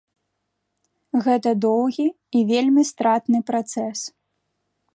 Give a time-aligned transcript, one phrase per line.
[1.25, 2.07] Гэта доўгі
[2.39, 3.99] і вельмі стратны працэс.